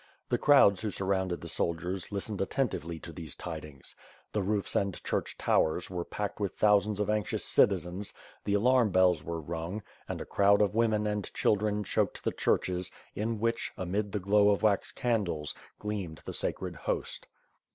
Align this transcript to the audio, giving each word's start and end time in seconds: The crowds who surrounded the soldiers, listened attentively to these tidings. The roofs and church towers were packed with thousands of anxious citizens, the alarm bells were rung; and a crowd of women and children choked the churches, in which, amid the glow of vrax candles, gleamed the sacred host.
The 0.29 0.39
crowds 0.39 0.81
who 0.81 0.89
surrounded 0.89 1.41
the 1.41 1.47
soldiers, 1.47 2.11
listened 2.11 2.41
attentively 2.41 2.97
to 3.01 3.13
these 3.13 3.35
tidings. 3.35 3.95
The 4.33 4.41
roofs 4.41 4.75
and 4.75 5.03
church 5.03 5.37
towers 5.37 5.91
were 5.91 6.03
packed 6.03 6.39
with 6.39 6.55
thousands 6.55 6.99
of 6.99 7.07
anxious 7.07 7.45
citizens, 7.45 8.11
the 8.43 8.55
alarm 8.55 8.89
bells 8.89 9.23
were 9.23 9.39
rung; 9.39 9.83
and 10.09 10.19
a 10.19 10.25
crowd 10.25 10.59
of 10.59 10.73
women 10.73 11.05
and 11.05 11.31
children 11.35 11.83
choked 11.83 12.23
the 12.23 12.31
churches, 12.31 12.89
in 13.13 13.39
which, 13.39 13.73
amid 13.77 14.11
the 14.11 14.19
glow 14.19 14.49
of 14.49 14.61
vrax 14.61 14.91
candles, 14.91 15.53
gleamed 15.77 16.23
the 16.25 16.33
sacred 16.33 16.75
host. 16.75 17.27